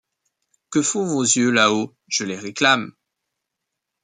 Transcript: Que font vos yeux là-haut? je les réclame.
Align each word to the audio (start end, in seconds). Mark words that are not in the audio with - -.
Que 0.71 0.81
font 0.81 1.05
vos 1.05 1.21
yeux 1.21 1.51
là-haut? 1.51 1.93
je 2.07 2.23
les 2.23 2.35
réclame. 2.35 2.91